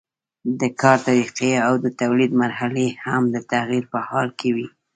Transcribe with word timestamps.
د 0.59 0.61
کار 0.81 0.97
طریقې 1.07 1.51
او 1.67 1.73
د 1.83 1.85
تولید 2.01 2.31
مرحلې 2.43 2.87
هم 3.05 3.21
د 3.33 3.37
تغییر 3.51 3.83
په 3.93 3.99
حال 4.07 4.27
کې 4.39 4.49
وي. 4.55 4.67